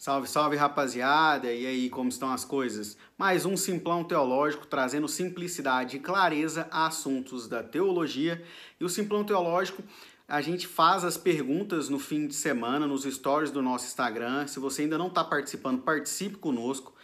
[0.00, 1.52] Salve, salve rapaziada!
[1.52, 2.96] E aí, como estão as coisas?
[3.18, 8.42] Mais um simplão teológico trazendo simplicidade e clareza a assuntos da teologia.
[8.80, 9.82] E o simplão teológico,
[10.26, 14.46] a gente faz as perguntas no fim de semana nos stories do nosso Instagram.
[14.46, 16.94] Se você ainda não está participando, participe conosco.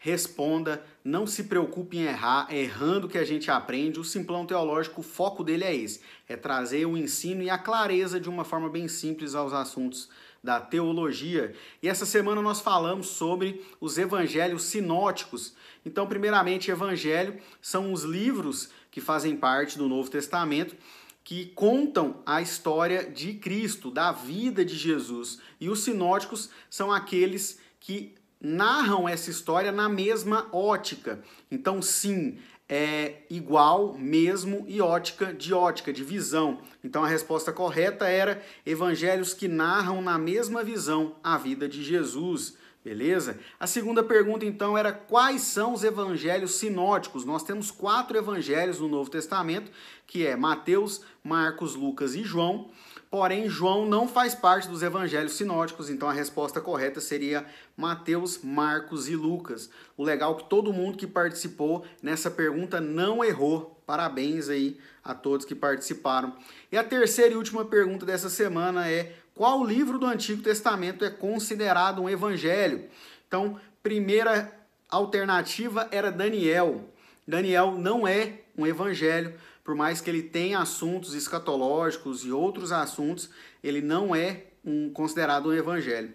[0.00, 3.98] Responda, não se preocupe em errar, é errando que a gente aprende.
[3.98, 8.20] O simplão teológico, o foco dele é esse: é trazer o ensino e a clareza
[8.20, 10.08] de uma forma bem simples aos assuntos
[10.42, 11.52] da teologia.
[11.82, 15.54] E essa semana nós falamos sobre os evangelhos sinóticos.
[15.84, 20.76] Então, primeiramente, evangelho são os livros que fazem parte do Novo Testamento
[21.24, 25.38] que contam a história de Cristo, da vida de Jesus.
[25.60, 31.20] E os sinóticos são aqueles que narram essa história na mesma ótica.
[31.50, 32.38] Então, sim,
[32.68, 36.60] é igual, mesmo e ótica de ótica, de visão.
[36.84, 42.56] Então a resposta correta era evangelhos que narram na mesma visão a vida de Jesus.
[42.88, 43.38] Beleza?
[43.60, 47.22] A segunda pergunta então era quais são os evangelhos sinóticos?
[47.22, 49.70] Nós temos quatro evangelhos no Novo Testamento,
[50.06, 52.70] que é Mateus, Marcos, Lucas e João.
[53.10, 57.44] Porém, João não faz parte dos evangelhos sinóticos, então a resposta correta seria
[57.76, 59.68] Mateus, Marcos e Lucas.
[59.94, 63.82] O legal é que todo mundo que participou nessa pergunta não errou.
[63.86, 66.34] Parabéns aí a todos que participaram.
[66.72, 71.10] E a terceira e última pergunta dessa semana é: qual livro do Antigo Testamento é
[71.10, 72.88] considerado um evangelho?
[73.28, 74.52] Então, primeira
[74.90, 76.92] alternativa era Daniel.
[77.24, 83.30] Daniel não é um evangelho, por mais que ele tenha assuntos escatológicos e outros assuntos,
[83.62, 86.12] ele não é um, considerado um evangelho.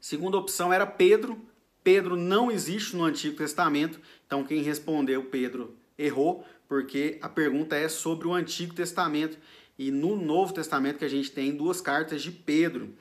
[0.00, 1.38] Segunda opção era Pedro.
[1.84, 7.90] Pedro não existe no Antigo Testamento, então quem respondeu Pedro errou, porque a pergunta é
[7.90, 9.36] sobre o Antigo Testamento
[9.78, 12.94] e no Novo Testamento que a gente tem duas cartas de Pedro.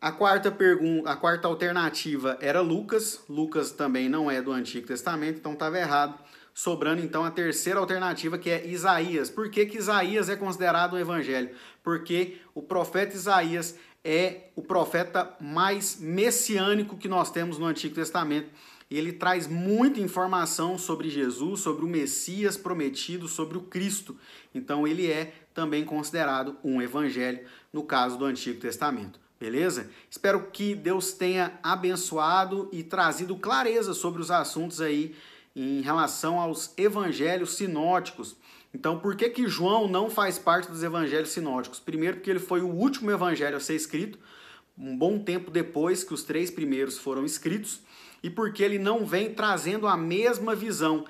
[0.00, 3.20] A quarta pergunta, a quarta alternativa era Lucas.
[3.28, 6.22] Lucas também não é do Antigo Testamento, então estava errado.
[6.54, 9.30] Sobrando então a terceira alternativa, que é Isaías.
[9.30, 11.50] Por que, que Isaías é considerado um evangelho?
[11.82, 18.48] Porque o profeta Isaías é o profeta mais messiânico que nós temos no Antigo Testamento.
[18.90, 24.16] Ele traz muita informação sobre Jesus, sobre o Messias prometido, sobre o Cristo.
[24.54, 29.20] Então ele é também considerado um evangelho no caso do Antigo Testamento.
[29.38, 29.88] Beleza?
[30.10, 35.14] Espero que Deus tenha abençoado e trazido clareza sobre os assuntos aí
[35.54, 38.36] em relação aos evangelhos sinóticos.
[38.74, 41.80] Então, por que, que João não faz parte dos evangelhos sinóticos?
[41.80, 44.18] Primeiro, porque ele foi o último evangelho a ser escrito,
[44.78, 47.80] um bom tempo depois que os três primeiros foram escritos,
[48.22, 51.04] e porque ele não vem trazendo a mesma visão.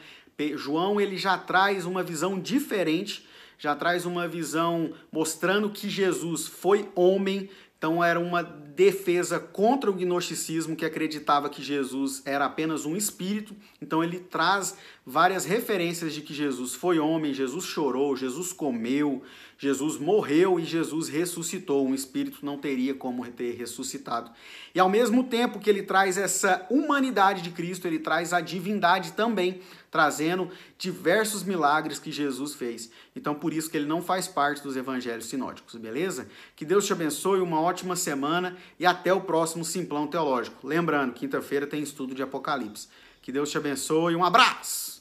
[0.55, 3.27] João ele já traz uma visão diferente,
[3.59, 9.95] já traz uma visão mostrando que Jesus foi homem, então era uma defesa contra o
[9.95, 13.55] gnosticismo que acreditava que Jesus era apenas um espírito.
[13.81, 19.23] Então ele traz várias referências de que Jesus foi homem, Jesus chorou, Jesus comeu,
[19.57, 21.87] Jesus morreu e Jesus ressuscitou.
[21.87, 24.31] Um espírito não teria como ter ressuscitado.
[24.73, 29.13] E ao mesmo tempo que ele traz essa humanidade de Cristo, ele traz a divindade
[29.13, 32.91] também, trazendo diversos milagres que Jesus fez.
[33.17, 36.29] Então por isso que ele não faz parte dos evangelhos sinóticos, beleza?
[36.55, 40.67] Que Deus te abençoe, uma ótima semana e até o próximo Simplão Teológico.
[40.67, 42.89] Lembrando, quinta-feira tem estudo de Apocalipse.
[43.21, 44.98] Que Deus te abençoe, um abraço!